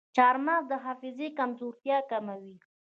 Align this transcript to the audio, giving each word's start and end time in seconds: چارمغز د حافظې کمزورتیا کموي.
چارمغز 0.15 0.63
د 0.71 0.73
حافظې 0.83 1.27
کمزورتیا 1.39 1.97
کموي. 2.11 2.55